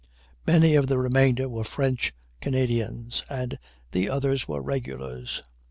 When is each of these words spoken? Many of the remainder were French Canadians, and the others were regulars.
Many 0.47 0.73
of 0.73 0.87
the 0.87 0.97
remainder 0.97 1.47
were 1.47 1.63
French 1.63 2.11
Canadians, 2.39 3.21
and 3.29 3.59
the 3.91 4.09
others 4.09 4.47
were 4.47 4.59
regulars. 4.59 5.43